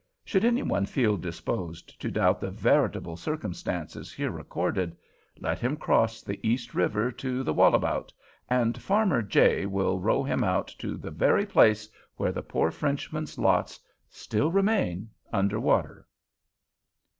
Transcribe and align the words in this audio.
Should 0.25 0.43
any 0.43 0.63
one 0.63 0.87
feel 0.87 1.15
disposed 1.15 2.01
to 2.01 2.09
doubt 2.09 2.41
the 2.41 2.49
veritable 2.49 3.15
circumstances 3.15 4.11
here 4.11 4.31
recorded, 4.31 4.97
let 5.39 5.59
him 5.59 5.77
cross 5.77 6.23
the 6.23 6.39
East 6.41 6.73
River 6.73 7.11
to 7.11 7.43
the 7.43 7.53
Wallabout, 7.53 8.11
and 8.49 8.81
farmer 8.81 9.21
J—— 9.21 9.67
will 9.67 9.99
row 9.99 10.23
him 10.23 10.43
out 10.43 10.69
to 10.79 10.97
the 10.97 11.11
very 11.11 11.45
place 11.45 11.87
where 12.17 12.31
the 12.31 12.41
poor 12.41 12.71
Frenchman's 12.71 13.37
lots 13.37 13.79
still 14.09 14.51
remain 14.51 15.07
under 15.31 15.59
water. 15.59 16.07